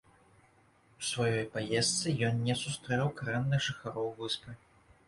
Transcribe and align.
У 1.01 1.05
сваёй 1.09 1.45
паездцы 1.57 2.15
ён 2.31 2.43
не 2.49 2.55
сустрэў 2.65 3.07
карэнных 3.21 3.59
жыхароў 3.69 4.15
выспы. 4.25 4.61